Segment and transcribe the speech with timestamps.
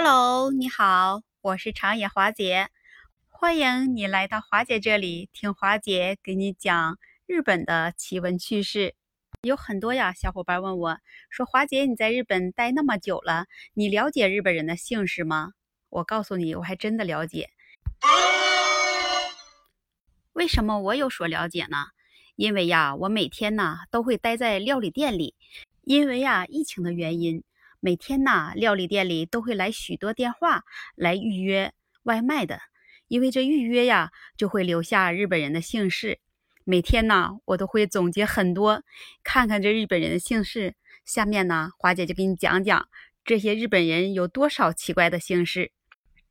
[0.00, 2.68] Hello，你好，我是长野华姐，
[3.26, 8.94] 欢迎你来到华姐这里，听华姐给你讲日本的奇闻趣事。
[9.42, 10.98] 有很多呀，小伙伴问我
[11.30, 15.50] 说：“华姐，你在日本待那么久了，你了解日本人的姓氏吗？”
[15.90, 17.50] 我告诉你，我还真的了解。
[20.32, 21.86] 为什么我有所了解呢？
[22.36, 25.34] 因为呀，我每天呢都会待在料理店里，
[25.82, 27.42] 因为呀，疫情的原因。
[27.80, 30.64] 每天呐，料理店里都会来许多电话
[30.96, 32.60] 来预约外卖的，
[33.06, 36.18] 因为这预约呀，就会留下日本人的姓氏。
[36.64, 38.82] 每天呢，我都会总结很多，
[39.22, 40.74] 看看这日本人的姓氏。
[41.04, 42.88] 下面呢，华姐就给你讲讲
[43.24, 45.72] 这些日本人有多少奇怪的姓氏。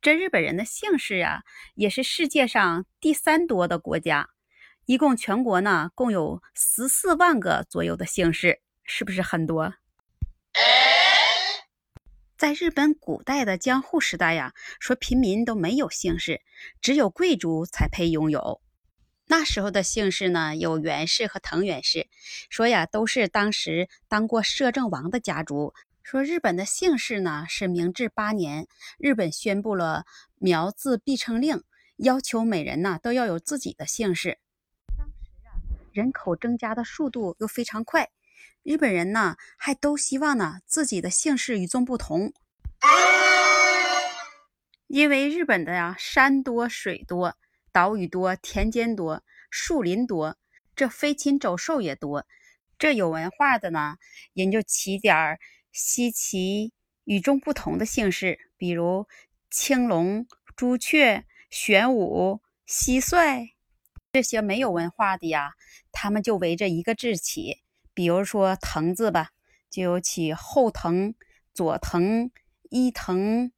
[0.00, 1.42] 这日本人的姓氏啊，
[1.74, 4.28] 也是世界上第三多的国家，
[4.86, 9.74] 一共全国呢共有十四万个左右的姓氏，是不是很多？
[12.38, 16.40] 在日本古代的江户时代呀，说平民都没有姓氏，
[16.80, 18.60] 只有贵族才配拥有。
[19.26, 22.06] 那时候的姓氏呢，有源氏和藤原氏，
[22.48, 25.74] 说呀都是当时当过摄政王的家族。
[26.04, 30.04] 说日本的姓氏呢，是明治八年，日本宣布了
[30.36, 31.64] 苗字必称令，
[31.96, 34.38] 要求每人呢都要有自己的姓氏。
[34.96, 35.12] 当时
[35.44, 35.58] 啊，
[35.92, 38.08] 人口增加的速度又非常快。
[38.68, 42.34] 日本人呢，还都希望呢自己的姓氏与众不同，
[44.88, 47.38] 因为日本的呀山多水多，
[47.72, 50.36] 岛屿多，田间多，树林多，
[50.76, 52.26] 这飞禽走兽也多。
[52.78, 53.96] 这有文化的呢，
[54.34, 55.40] 人就起点儿
[55.72, 56.74] 稀奇、
[57.04, 59.06] 与众不同的姓氏，比如
[59.50, 63.48] 青龙、朱雀、玄武、蟋蟀。
[64.12, 65.54] 这些没有文化的呀，
[65.90, 67.62] 他们就围着一个字起。
[67.98, 69.30] 比如说“藤”字吧，
[69.68, 71.16] 就有起后藤、
[71.52, 72.30] 左藤、
[72.70, 73.50] 伊藤、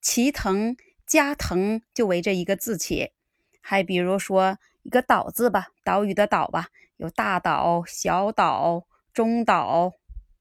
[0.00, 3.12] 齐藤、加藤，就围着一个字起。
[3.60, 9.92] 还比如说一个“岛”字吧，岛屿的“岛”吧，有大岛、小岛、中岛，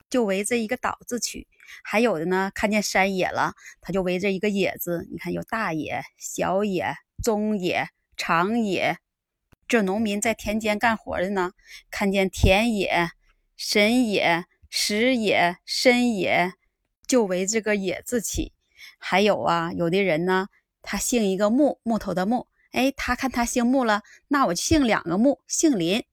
[0.09, 1.47] 就围着一个“岛”字取。
[1.83, 5.07] 还有的呢，看见山野了，它就围着一个“野”字。
[5.11, 8.97] 你看有大野、小野、中野、长野。
[9.67, 11.51] 这农民在田间干活的呢，
[11.91, 13.09] 看见田野。
[13.65, 16.51] 神也、石也、深也，
[17.07, 18.51] 就为这个“也”字起。
[18.97, 20.47] 还有啊，有的人呢，
[20.81, 22.49] 他姓一个木，木头的木。
[22.73, 26.03] 哎，他看他姓木了，那我就姓两个木，姓林。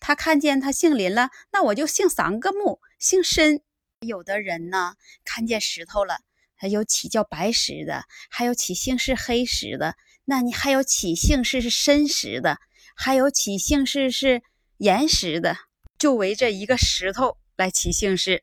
[0.00, 3.60] 他看见他姓林了，那我就姓三个木，姓申。
[4.00, 6.18] 有的人呢，看见石头了，
[6.56, 9.94] 还有起叫白石的，还有起姓是黑石的。
[10.24, 12.58] 那你还有起姓氏是深石的，
[12.96, 14.42] 还有起姓氏是
[14.78, 15.56] 岩石的。
[15.98, 18.42] 就围着一个石头来起姓氏，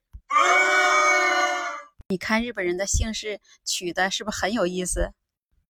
[2.08, 5.12] 你看日本人的姓氏取的是不是很有意思？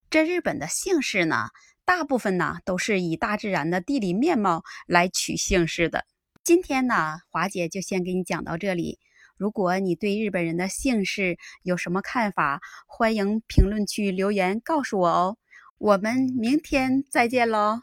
[0.09, 1.49] 这日本的姓氏呢，
[1.83, 6.05] 大部分呢都是以大自然的地理面貌来取姓氏的。
[6.43, 8.99] 今天呢，华姐就先给你讲到这里。
[9.35, 15.37] 如果你对日本人的姓氏有什么看法，欢迎评论区留言告诉我哦。
[15.77, 17.81] 我们明天再见喽。